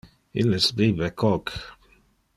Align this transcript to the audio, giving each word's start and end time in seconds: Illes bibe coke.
Illes 0.43 0.67
bibe 0.77 1.09
coke. 1.23 1.53